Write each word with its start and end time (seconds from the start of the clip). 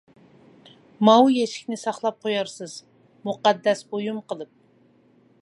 -ماۋۇ 0.69 1.27
يەشىكىنى 1.33 1.77
ساقلاپ 1.81 2.17
قويارسىز 2.25 2.75
مۇقەددەس 3.29 3.87
بويۇم 3.93 4.25
قىلىپ. 4.33 4.55